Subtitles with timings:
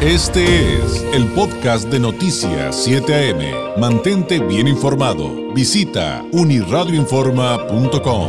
[0.00, 3.80] Este es el podcast de Noticias 7 AM.
[3.80, 5.52] Mantente bien informado.
[5.52, 8.28] Visita uniradioinforma.com.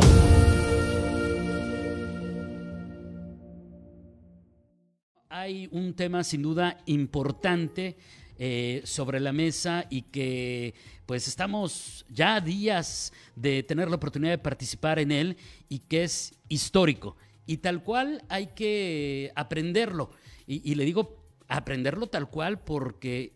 [5.28, 7.96] Hay un tema sin duda importante
[8.36, 10.74] eh, sobre la mesa y que
[11.06, 15.36] pues estamos ya a días de tener la oportunidad de participar en él
[15.68, 17.16] y que es histórico.
[17.46, 20.10] Y tal cual hay que aprenderlo.
[20.48, 21.19] Y, y le digo
[21.50, 23.32] aprenderlo tal cual porque,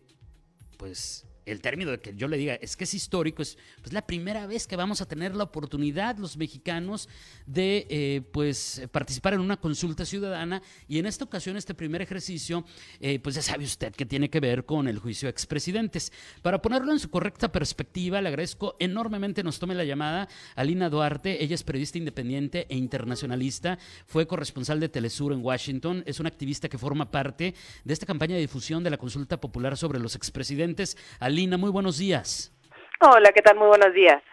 [0.77, 4.05] pues, el término de que yo le diga es que es histórico, es pues, la
[4.05, 7.09] primera vez que vamos a tener la oportunidad los mexicanos
[7.45, 12.65] de eh, pues, participar en una consulta ciudadana y en esta ocasión este primer ejercicio,
[12.99, 16.11] eh, pues ya sabe usted que tiene que ver con el juicio de expresidentes.
[16.41, 20.89] Para ponerlo en su correcta perspectiva, le agradezco enormemente nos tome la llamada a Lina
[20.89, 26.29] Duarte, ella es periodista independiente e internacionalista, fue corresponsal de Telesur en Washington, es una
[26.29, 27.53] activista que forma parte
[27.83, 30.97] de esta campaña de difusión de la consulta popular sobre los expresidentes.
[31.35, 32.53] Lina, muy buenos días.
[33.01, 33.57] Hola, ¿qué tal?
[33.57, 34.23] Muy buenos días.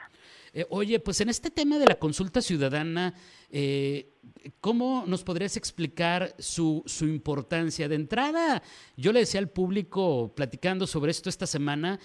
[0.54, 3.14] Eh, oye, pues en este tema de la consulta ciudadana,
[3.50, 4.12] eh,
[4.60, 7.88] ¿cómo nos podrías explicar su, su importancia?
[7.88, 8.62] De entrada,
[8.96, 11.98] yo le decía al público, platicando sobre esto esta semana,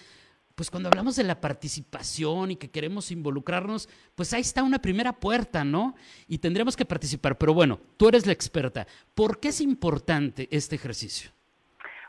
[0.55, 5.13] pues cuando hablamos de la participación y que queremos involucrarnos, pues ahí está una primera
[5.13, 5.93] puerta, ¿no?
[6.27, 7.37] Y tendríamos que participar.
[7.37, 8.87] Pero bueno, tú eres la experta.
[9.13, 11.36] ¿Por qué es importante este ejercicio?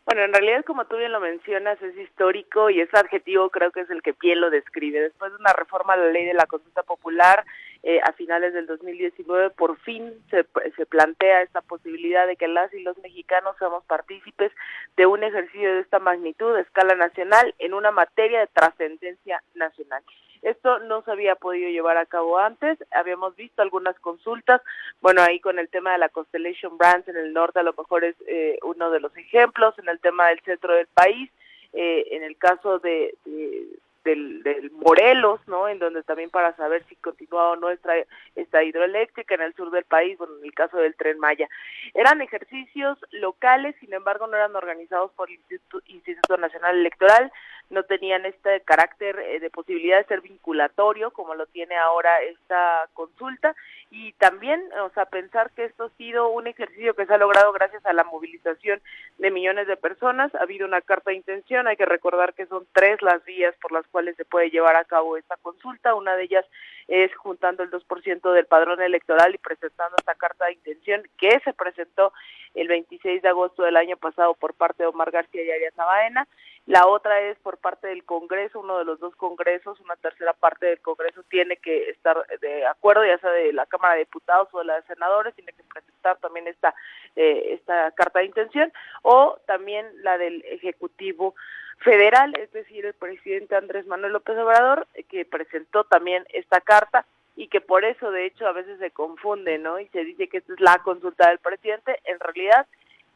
[0.08, 3.80] Bueno, en realidad, como tú bien lo mencionas, es histórico y ese adjetivo creo que
[3.80, 5.02] es el que bien lo describe.
[5.02, 7.44] Después de una reforma a la ley de la consulta popular,
[7.82, 10.44] eh, a finales del 2019, por fin se,
[10.76, 14.52] se plantea esta posibilidad de que las y los mexicanos seamos partícipes
[14.96, 20.02] de un ejercicio de esta magnitud, de escala nacional, en una materia de trascendencia nacional.
[20.42, 24.60] Esto no se había podido llevar a cabo antes, habíamos visto algunas consultas,
[25.00, 28.04] bueno, ahí con el tema de la Constellation Brands en el norte a lo mejor
[28.04, 31.30] es eh, uno de los ejemplos, en el tema del centro del país,
[31.72, 33.66] eh, en el caso de, de
[34.08, 35.68] del, del, Morelos, ¿no?
[35.68, 39.84] En donde también para saber si continúa o no esta, hidroeléctrica en el sur del
[39.84, 41.48] país, bueno, en el caso del Tren Maya.
[41.94, 47.30] Eran ejercicios locales, sin embargo, no eran organizados por el Instituto, Instituto Nacional Electoral,
[47.70, 52.88] no tenían este carácter eh, de posibilidad de ser vinculatorio como lo tiene ahora esta
[52.94, 53.54] consulta.
[53.90, 57.52] Y también, o sea, pensar que esto ha sido un ejercicio que se ha logrado
[57.52, 58.80] gracias a la movilización
[59.18, 62.66] de millones de personas, ha habido una carta de intención, hay que recordar que son
[62.72, 66.24] tres las vías por las cuales se puede llevar a cabo esta consulta, una de
[66.24, 66.44] ellas
[66.88, 71.52] es juntando el 2% del padrón electoral y presentando esta carta de intención que se
[71.52, 72.12] presentó
[72.60, 76.26] el 26 de agosto del año pasado por parte de Omar García y Arias Nabaena.
[76.66, 80.66] La otra es por parte del Congreso, uno de los dos Congresos, una tercera parte
[80.66, 84.58] del Congreso tiene que estar de acuerdo, ya sea de la Cámara de Diputados o
[84.58, 86.74] de la de Senadores, tiene que presentar también esta,
[87.16, 88.70] eh, esta carta de intención,
[89.00, 91.34] o también la del Ejecutivo
[91.78, 97.06] Federal, es decir, el presidente Andrés Manuel López Obrador, que presentó también esta carta
[97.38, 99.78] y que por eso de hecho a veces se confunde, ¿no?
[99.78, 102.66] Y se dice que esta es la consulta del presidente, en realidad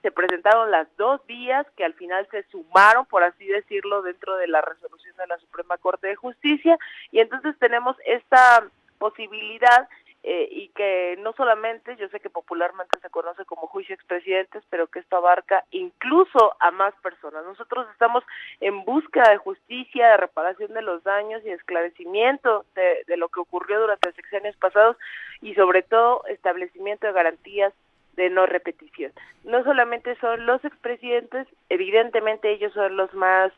[0.01, 4.47] se presentaron las dos vías que al final se sumaron, por así decirlo, dentro de
[4.47, 6.79] la resolución de la Suprema Corte de Justicia
[7.11, 8.65] y entonces tenemos esta
[8.99, 9.89] posibilidad
[10.25, 14.87] eh, y que no solamente, yo sé que popularmente se conoce como juicio expresidentes, pero
[14.87, 17.45] que esto abarca incluso a más personas.
[17.45, 18.23] Nosotros estamos
[18.61, 23.41] en búsqueda de justicia, de reparación de los daños y esclarecimiento de, de lo que
[23.41, 24.97] ocurrió durante sexenios pasados
[25.41, 27.73] y sobre todo establecimiento de garantías
[28.17, 29.13] de no repetición.
[29.45, 33.53] No solamente son los expresidentes, evidentemente ellos son los más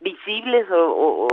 [0.00, 1.28] visibles o, o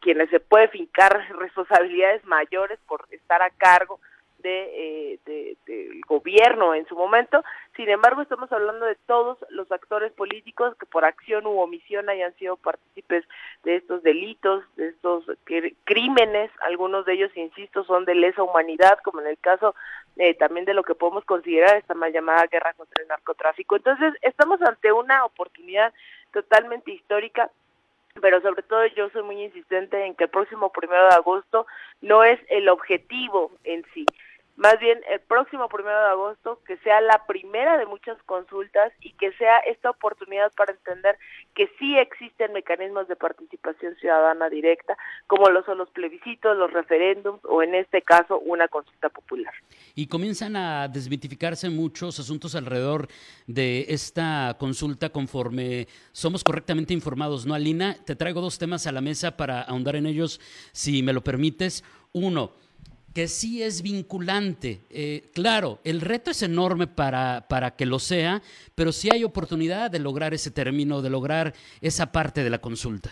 [0.00, 4.00] quienes se puede fincar responsabilidades mayores por estar a cargo
[4.42, 7.42] de, eh, de, del gobierno en su momento.
[7.76, 12.34] Sin embargo, estamos hablando de todos los actores políticos que por acción u omisión hayan
[12.36, 13.24] sido partícipes
[13.64, 15.24] de estos delitos, de estos
[15.84, 16.50] crímenes.
[16.62, 19.74] Algunos de ellos, insisto, son de lesa humanidad, como en el caso
[20.16, 23.76] eh, también de lo que podemos considerar esta mal llamada guerra contra el narcotráfico.
[23.76, 25.92] Entonces, estamos ante una oportunidad
[26.32, 27.50] totalmente histórica
[28.20, 31.66] pero sobre todo yo soy muy insistente en que el próximo primero de agosto
[32.00, 34.06] no es el objetivo en sí,
[34.60, 39.12] más bien el próximo primero de agosto, que sea la primera de muchas consultas y
[39.12, 41.16] que sea esta oportunidad para entender
[41.54, 47.40] que sí existen mecanismos de participación ciudadana directa, como lo son los plebiscitos, los referéndums
[47.44, 49.54] o en este caso una consulta popular.
[49.94, 53.08] Y comienzan a desmitificarse muchos asuntos alrededor
[53.46, 57.96] de esta consulta conforme somos correctamente informados, ¿no, Alina?
[58.04, 60.38] Te traigo dos temas a la mesa para ahondar en ellos,
[60.72, 61.82] si me lo permites.
[62.12, 62.52] Uno,
[63.28, 64.80] sí es vinculante.
[64.90, 68.40] Eh, claro, el reto es enorme para, para que lo sea,
[68.74, 73.10] pero sí hay oportunidad de lograr ese término, de lograr esa parte de la consulta.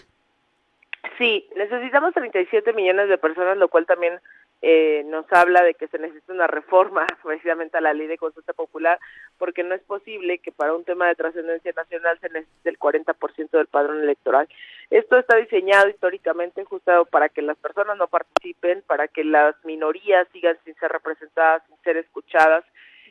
[1.19, 4.21] Sí, necesitamos 37 millones de personas, lo cual también
[4.61, 8.53] eh, nos habla de que se necesita una reforma precisamente a la ley de consulta
[8.53, 8.99] popular,
[9.39, 13.51] porque no es posible que para un tema de trascendencia nacional se necesite el 40%
[13.51, 14.49] del padrón electoral.
[14.91, 20.27] Esto está diseñado históricamente justo para que las personas no participen, para que las minorías
[20.33, 22.65] sigan sin ser representadas, sin ser escuchadas.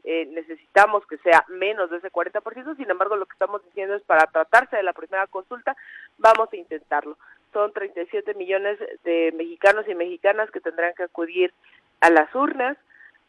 [0.03, 4.03] Eh, necesitamos que sea menos de ese 40%, sin embargo lo que estamos diciendo es
[4.03, 5.75] para tratarse de la primera consulta,
[6.17, 7.17] vamos a intentarlo
[7.57, 11.51] son 37 millones de mexicanos y mexicanas que tendrán que acudir
[12.01, 12.77] a las urnas.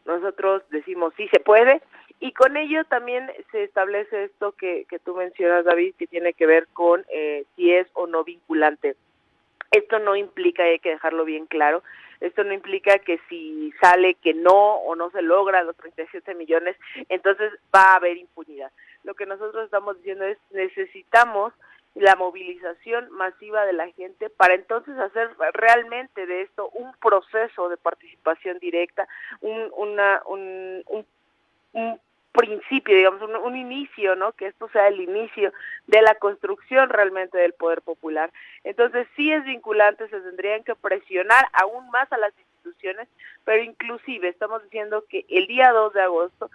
[0.05, 1.81] Nosotros decimos sí se puede
[2.19, 6.45] y con ello también se establece esto que, que tú mencionas, David, que tiene que
[6.45, 8.95] ver con eh, si es o no vinculante.
[9.71, 11.81] Esto no implica, hay que dejarlo bien claro,
[12.19, 16.75] esto no implica que si sale que no o no se logra los 37 millones,
[17.07, 18.71] entonces va a haber impunidad.
[19.03, 21.51] Lo que nosotros estamos diciendo es necesitamos
[21.95, 27.77] la movilización masiva de la gente para entonces hacer realmente de esto un proceso de
[27.77, 29.07] participación directa,
[29.41, 30.83] un, una, un,
[31.73, 31.99] un,
[32.31, 34.31] principio, digamos, un, un, inicio, ¿no?
[34.33, 35.51] Que esto sea el inicio
[35.87, 38.31] de la construcción realmente del poder popular.
[38.63, 43.07] Entonces, sí es vinculante, se tendrían que presionar aún más a las instituciones,
[43.43, 46.51] pero inclusive estamos diciendo que el día 2 de agosto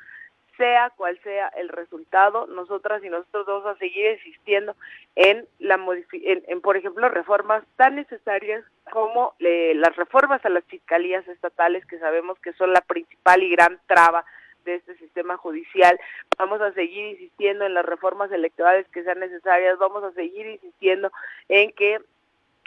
[0.56, 4.76] sea cual sea el resultado, nosotras y nosotros vamos a seguir insistiendo
[5.16, 5.78] en la
[6.12, 12.38] en, por ejemplo, reformas tan necesarias como las reformas a las fiscalías estatales que sabemos
[12.40, 14.24] que son la principal y gran traba
[14.64, 15.98] de este sistema judicial.
[16.38, 21.10] Vamos a seguir insistiendo en las reformas electorales que sean necesarias, vamos a seguir insistiendo
[21.48, 22.00] en que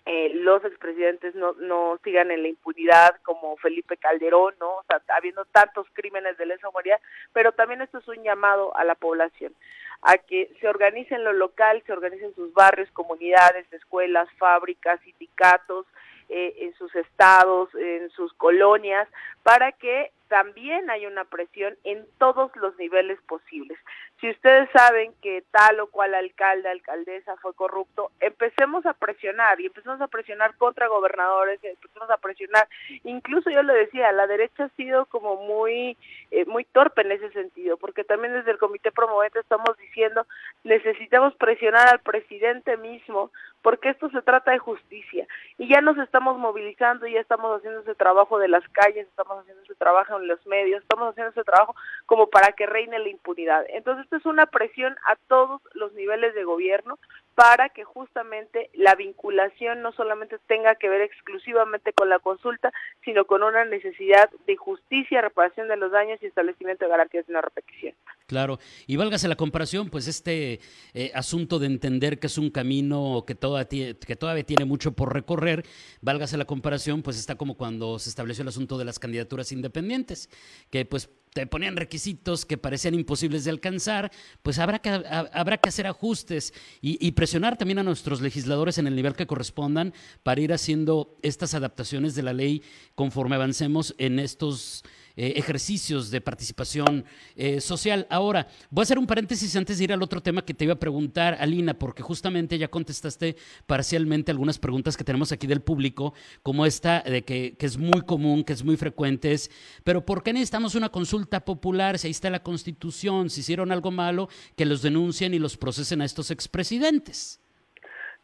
[0.09, 4.75] eh, los expresidentes no, no sigan en la impunidad como Felipe Calderón, ¿no?
[4.77, 7.01] O sea, habiendo tantos crímenes de lesa humanidad,
[7.33, 9.54] pero también esto es un llamado a la población,
[10.01, 15.86] a que se organice en lo local, se organicen sus barrios, comunidades, escuelas, fábricas, sindicatos,
[16.30, 19.10] eh, en sus estados, en sus colonias,
[19.44, 23.77] para que también haya una presión en todos los niveles posibles.
[24.19, 29.68] Si ustedes saben que tal o cual alcalde, alcaldesa fue corrupto, empecemos a presionar y
[29.68, 32.68] empecemos a presionar contra gobernadores, empecemos a presionar.
[33.03, 35.97] Incluso yo le decía, la derecha ha sido como muy,
[36.31, 40.25] eh, muy torpe en ese sentido, porque también desde el comité promovente estamos diciendo
[40.63, 43.31] necesitamos presionar al presidente mismo,
[43.62, 45.27] porque esto se trata de justicia
[45.57, 49.63] y ya nos estamos movilizando, ya estamos haciendo ese trabajo de las calles, estamos haciendo
[49.63, 51.75] ese trabajo en los medios, estamos haciendo ese trabajo
[52.06, 53.65] como para que reine la impunidad.
[53.69, 57.00] Entonces, esto es una presión a todos los niveles de gobierno
[57.38, 62.74] para que justamente la vinculación no solamente tenga que ver exclusivamente con la consulta,
[63.06, 67.34] sino con una necesidad de justicia, reparación de los daños y establecimiento de garantías de
[67.34, 67.94] una repetición.
[68.25, 68.57] Claro,
[68.88, 70.60] y válgase la comparación, pues este
[70.95, 75.63] eh, asunto de entender que es un camino que, que todavía tiene mucho por recorrer,
[76.01, 80.28] válgase la comparación, pues está como cuando se estableció el asunto de las candidaturas independientes,
[80.72, 85.69] que pues te ponían requisitos que parecían imposibles de alcanzar, pues habrá que, habrá que
[85.69, 89.94] hacer ajustes y, y, presionar también a nuestros legisladores en el nivel que correspondan
[90.24, 92.63] para ir haciendo estas adaptaciones de la ley
[92.95, 94.83] conforme avancemos en estos
[95.18, 97.04] eh, ejercicios de participación
[97.36, 98.06] eh, social.
[98.12, 100.75] Ahora, voy a hacer un paréntesis antes de ir al otro tema que te iba
[100.75, 106.13] a preguntar, Alina, porque justamente ya contestaste parcialmente algunas preguntas que tenemos aquí del público,
[106.44, 109.50] como esta de que, que es muy común, que es muy frecuente, es,
[109.84, 113.89] pero ¿por qué necesitamos una consulta popular si ahí está la Constitución, si hicieron algo
[113.89, 117.41] malo, que los denuncien y los procesen a estos expresidentes?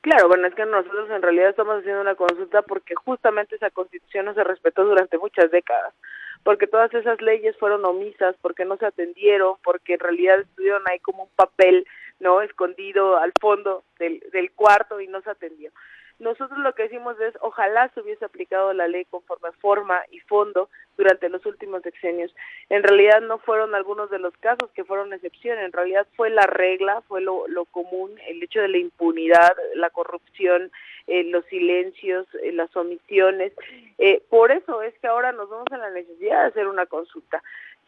[0.02, 4.26] Claro, bueno, es que nosotros en realidad estamos haciendo una consulta porque justamente esa constitución
[4.26, 5.96] no se respetó durante muchas décadas
[6.44, 11.00] porque todas esas leyes fueron omisas, porque no se atendieron, porque en realidad estuvieron ahí
[11.00, 11.86] como un papel,
[12.20, 12.42] ¿no?
[12.42, 15.72] Escondido al fondo del, del cuarto y no se atendió.
[16.20, 20.70] Nosotros lo que decimos es, ojalá se hubiese aplicado la ley conforme forma y fondo
[20.96, 22.34] durante los últimos sexenios.
[22.70, 26.46] En realidad no fueron algunos de los casos que fueron excepción, en realidad fue la
[26.46, 30.72] regla, fue lo, lo común, el hecho de la impunidad, la corrupción,
[31.08, 33.54] eh, los silencios, eh, las omisiones.
[33.98, 37.42] Eh, por eso es que ahora nos vemos en la necesidad de hacer una consulta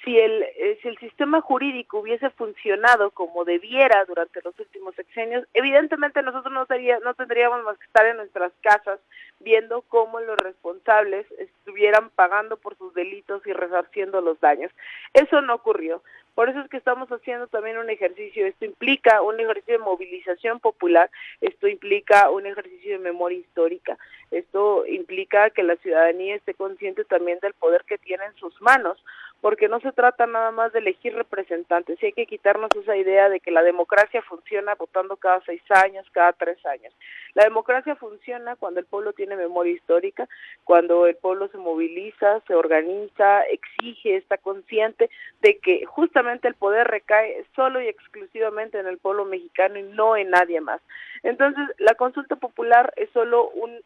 [0.04, 5.48] si el, eh, si el sistema jurídico hubiese funcionado como debiera durante los últimos sexenios,
[5.54, 9.00] evidentemente nosotros no, sería, no tendríamos más que estar en nuestras casas
[9.40, 14.72] viendo cómo los responsables estuvieran pagando por sus delitos y resarciendo los daños.
[15.14, 16.04] Eso no ocurrió.
[16.36, 20.60] Por eso es que estamos haciendo también un ejercicio, esto implica un ejercicio de movilización
[20.60, 23.98] popular, esto implica un ejercicio de memoria histórica,
[24.32, 29.02] esto implica que la ciudadanía esté consciente también del poder que tiene en sus manos,
[29.42, 33.30] porque no se trata nada más de elegir representantes, y hay que quitarnos esa idea
[33.30, 36.94] de que la democracia funciona votando cada seis años, cada tres años.
[37.36, 40.28] La democracia funciona cuando el pueblo tiene memoria histórica,
[40.64, 45.10] cuando el pueblo se moviliza, se organiza, exige, está consciente
[45.42, 50.16] de que justamente el poder recae solo y exclusivamente en el pueblo mexicano y no
[50.16, 50.82] en nadie más.
[51.26, 53.82] Entonces, la consulta popular es solo un,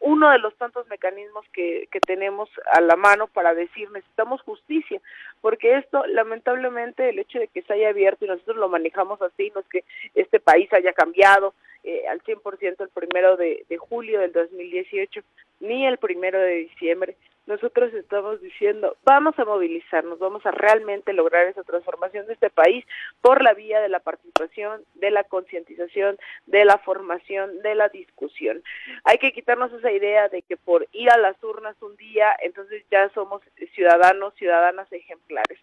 [0.00, 4.98] uno de los tantos mecanismos que, que tenemos a la mano para decir necesitamos justicia
[5.42, 9.52] porque esto, lamentablemente, el hecho de que se haya abierto y nosotros lo manejamos así,
[9.54, 11.54] no es que este país haya cambiado
[11.84, 15.20] eh, al 100% el primero de, de julio del 2018,
[15.60, 17.16] ni el primero de diciembre,
[17.48, 22.84] nosotros estamos diciendo, vamos a movilizarnos, vamos a realmente lograr esa transformación de este país
[23.22, 28.62] por la vía de la participación, de la concientización, de la formación, de la discusión.
[29.04, 32.84] Hay que quitarnos esa idea de que por ir a las urnas un día, entonces
[32.90, 33.40] ya somos
[33.74, 35.58] ciudadanos, ciudadanas ejemplares.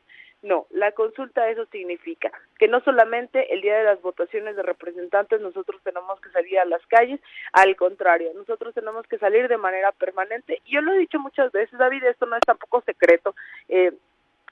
[0.46, 5.42] No, la consulta eso significa que no solamente el día de las votaciones de representantes
[5.42, 7.20] nosotros tenemos que salir a las calles,
[7.52, 10.62] al contrario, nosotros tenemos que salir de manera permanente.
[10.66, 13.34] Y yo lo he dicho muchas veces, David, esto no es tampoco secreto.
[13.70, 13.92] Eh,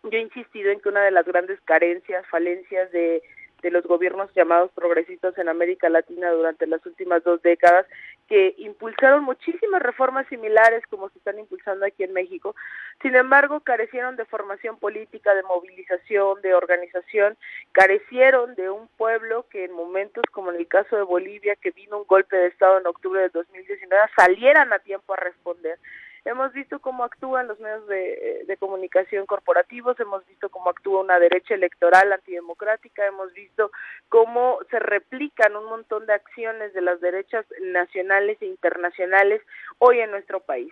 [0.01, 3.21] yo he insistido en que una de las grandes carencias, falencias de
[3.63, 7.87] de los gobiernos llamados progresistas en América Latina durante las últimas dos décadas,
[8.27, 12.55] que impulsaron muchísimas reformas similares como se están impulsando aquí en México.
[13.01, 17.37] Sin embargo, carecieron de formación política, de movilización, de organización,
[17.71, 21.97] carecieron de un pueblo que en momentos como en el caso de Bolivia, que vino
[21.97, 25.79] un golpe de Estado en octubre de 2019, salieran a tiempo a responder.
[26.25, 31.19] Hemos visto cómo actúan los medios de, de, comunicación corporativos, hemos visto cómo actúa una
[31.19, 33.71] derecha electoral antidemocrática, hemos visto
[34.07, 39.41] cómo se replican un montón de acciones de las derechas nacionales e internacionales
[39.79, 40.71] hoy en nuestro país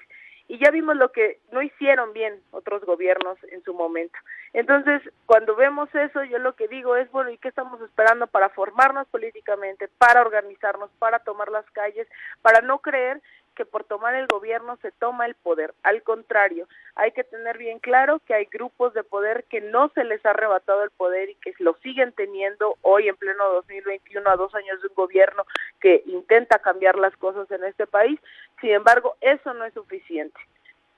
[0.52, 4.20] y ya vimos lo que no hicieron bien otros gobiernos en su momento.
[4.52, 8.50] Entonces, cuando vemos eso, yo lo que digo es, bueno, ¿y qué estamos esperando para
[8.50, 12.06] formarnos políticamente, para organizarnos, para tomar las calles,
[12.42, 13.22] para no creer
[13.56, 15.74] que por tomar el gobierno se toma el poder.
[15.84, 20.04] Al contrario, hay que tener bien claro que hay grupos de poder que no se
[20.04, 24.36] les ha arrebatado el poder y que lo siguen teniendo hoy en pleno 2021 a
[24.36, 25.46] dos años de un gobierno
[25.80, 28.20] que intenta cambiar las cosas en este país.
[28.60, 30.40] Sin embargo, eso no es suficiente.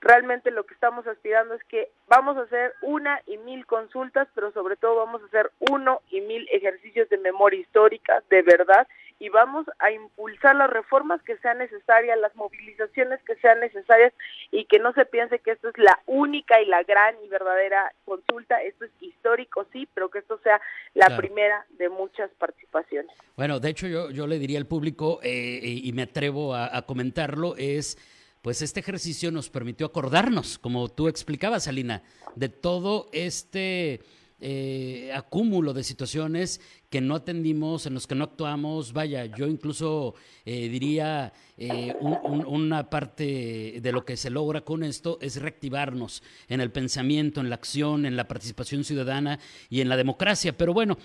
[0.04, 4.52] Realmente lo que estamos aspirando es que vamos a hacer una y mil consultas, pero
[4.52, 8.86] sobre todo vamos a hacer uno y mil ejercicios de memoria histórica, de verdad,
[9.18, 14.12] y vamos a impulsar las reformas que sean necesarias, las movilizaciones que sean necesarias
[14.50, 17.90] y que no se piense que esto es la única y la gran y verdadera
[18.04, 20.60] consulta, esto es histórico, sí, pero que esto sea
[20.92, 23.10] la primera de muchas participaciones.
[23.36, 26.82] Bueno, de hecho yo, yo le diría al público, eh, y me atrevo a, a
[26.82, 27.96] comentarlo, es
[28.44, 32.02] pues este ejercicio nos permitió acordarnos, como tú explicabas, Alina,
[32.36, 34.02] de todo este
[34.38, 36.60] eh, acúmulo de situaciones
[36.90, 38.92] que no atendimos, en los que no actuamos.
[38.92, 45.16] Vaya, yo incluso eh, diría eh, una parte de lo que se logra con esto
[45.22, 49.96] es reactivarnos en el pensamiento, en la acción, en la participación ciudadana y en la
[49.96, 50.54] democracia.
[50.54, 50.98] Pero bueno,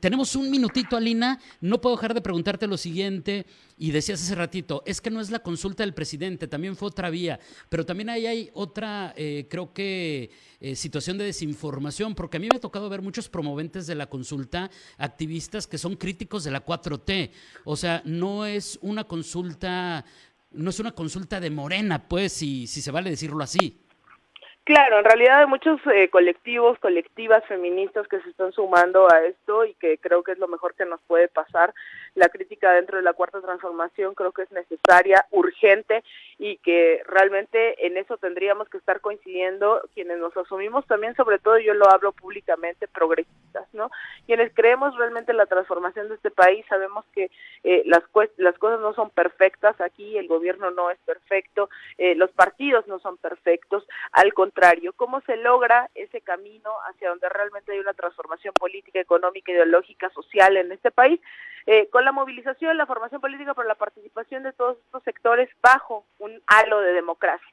[0.00, 1.38] tenemos un minutito, Alina.
[1.60, 3.46] No puedo dejar de preguntarte lo siguiente.
[3.78, 7.10] Y decías hace ratito, es que no es la consulta del presidente, también fue otra
[7.10, 9.14] vía, pero también ahí hay otra,
[9.48, 10.30] creo que,
[10.74, 14.70] situación de desinformación, porque a mí me ha tocado ver muchos promoventes de la consulta,
[14.96, 17.30] activistas que son críticos de la 4T.
[17.64, 20.04] O sea, no es una consulta,
[20.50, 23.80] no es una consulta de Morena, pues, si, si se vale decirlo así.
[24.68, 29.64] Claro, en realidad hay muchos eh, colectivos, colectivas feministas que se están sumando a esto
[29.64, 31.72] y que creo que es lo mejor que nos puede pasar.
[32.18, 36.02] La crítica dentro de la cuarta transformación creo que es necesaria, urgente
[36.36, 41.58] y que realmente en eso tendríamos que estar coincidiendo quienes nos asumimos también, sobre todo
[41.58, 43.90] yo lo hablo públicamente, progresistas, ¿no?
[44.26, 47.30] Quienes creemos realmente en la transformación de este país, sabemos que
[47.62, 48.02] eh, las,
[48.36, 52.98] las cosas no son perfectas aquí, el gobierno no es perfecto, eh, los partidos no
[52.98, 58.54] son perfectos, al contrario, cómo se logra ese camino hacia donde realmente hay una transformación
[58.54, 61.20] política, económica, ideológica, social en este país,
[61.66, 66.06] eh, con la movilización, la formación política, por la participación de todos estos sectores bajo
[66.18, 67.46] un halo de democracia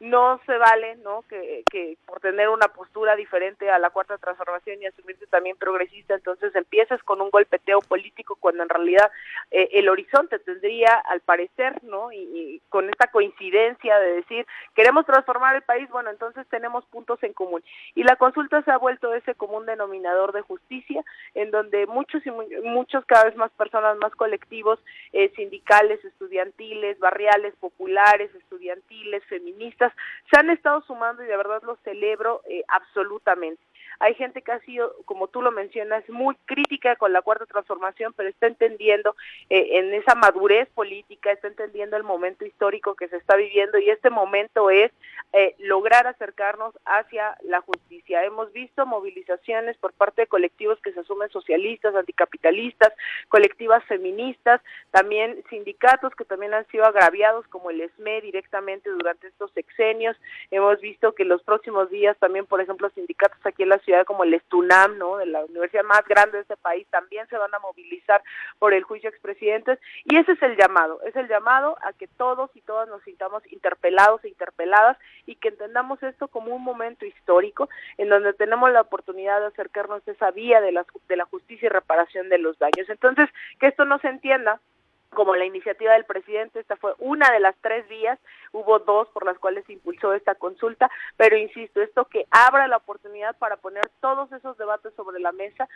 [0.00, 4.82] no se vale no que, que por tener una postura diferente a la cuarta transformación
[4.82, 9.10] y asumirse también progresista entonces empiezas con un golpeteo político cuando en realidad
[9.50, 12.12] eh, el horizonte tendría, al parecer, ¿no?
[12.12, 17.32] Y, con esta coincidencia de decir, queremos transformar el país, bueno, entonces tenemos puntos en
[17.32, 17.62] común.
[17.94, 21.04] Y la consulta se ha vuelto ese común denominador de justicia,
[21.34, 24.78] en donde muchos y muchos, cada vez más personas, más colectivos,
[25.12, 29.89] eh, sindicales, estudiantiles, barriales, populares, estudiantiles, feministas,
[30.30, 33.62] se han estado sumando y de verdad lo celebro eh, absolutamente.
[34.00, 38.14] Hay gente que ha sido, como tú lo mencionas, muy crítica con la cuarta transformación,
[38.16, 39.14] pero está entendiendo
[39.50, 43.90] eh, en esa madurez política, está entendiendo el momento histórico que se está viviendo y
[43.90, 44.90] este momento es
[45.34, 48.24] eh, lograr acercarnos hacia la justicia.
[48.24, 52.94] Hemos visto movilizaciones por parte de colectivos que se asumen socialistas, anticapitalistas,
[53.28, 59.52] colectivas feministas, también sindicatos que también han sido agraviados como el ESME directamente durante estos
[59.52, 60.16] sexenios.
[60.50, 64.24] Hemos visto que los próximos días también, por ejemplo, sindicatos aquí en la ciudad como
[64.24, 65.16] el Estunam, ¿no?
[65.16, 68.22] de la universidad más grande de este país, también se van a movilizar
[68.58, 69.78] por el juicio expresidentes.
[70.04, 73.42] Y ese es el llamado, es el llamado a que todos y todas nos sintamos
[73.52, 77.68] interpelados e interpeladas y que entendamos esto como un momento histórico
[77.98, 81.66] en donde tenemos la oportunidad de acercarnos a esa vía de la, de la justicia
[81.66, 82.88] y reparación de los daños.
[82.88, 83.28] Entonces,
[83.58, 84.60] que esto no se entienda
[85.10, 88.18] como la iniciativa del presidente, esta fue una de las tres vías,
[88.52, 92.78] hubo dos por las cuales se impulsó esta consulta, pero insisto, esto que abra la
[92.78, 95.68] oportunidad para poner todos esos debates sobre la mesa,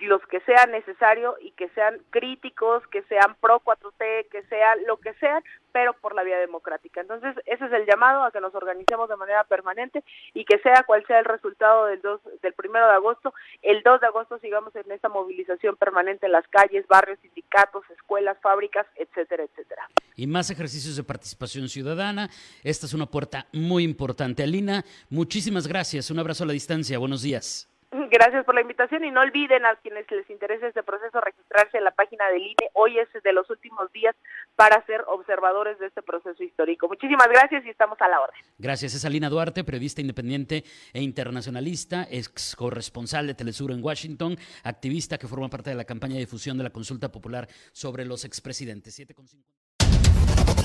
[0.00, 4.98] los que sean necesarios y que sean críticos, que sean pro 4T, que sean lo
[4.98, 7.00] que sean, pero por la vía democrática.
[7.00, 10.84] Entonces, ese es el llamado a que nos organicemos de manera permanente y que sea
[10.86, 14.74] cual sea el resultado del 2 del primero de agosto, el 2 de agosto sigamos
[14.76, 19.88] en esta movilización permanente en las calles, barrios, sindicatos, escuelas, fábricas, etcétera, etcétera.
[20.16, 22.28] Y más ejercicios de participación ciudadana.
[22.64, 24.42] Esta es una puerta muy importante.
[24.42, 26.10] Alina, muchísimas gracias.
[26.10, 26.98] Un abrazo a la distancia.
[26.98, 27.68] Buenos días.
[28.10, 31.84] Gracias por la invitación y no olviden a quienes les interese este proceso registrarse en
[31.84, 32.70] la página del INE.
[32.74, 34.14] Hoy es de los últimos días
[34.56, 36.88] para ser observadores de este proceso histórico.
[36.88, 38.40] Muchísimas gracias y estamos a la orden.
[38.58, 38.94] Gracias.
[38.94, 45.26] Es Alina Duarte, periodista independiente e internacionalista, ex corresponsal de Telesur en Washington, activista que
[45.26, 48.98] forma parte de la campaña de difusión de la consulta popular sobre los expresidentes.